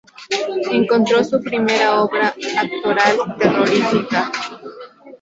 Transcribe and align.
Encontró 0.71 1.23
su 1.23 1.39
primera 1.43 2.01
obra 2.01 2.33
actoral 2.59 3.35
"terrorífica". 3.37 4.31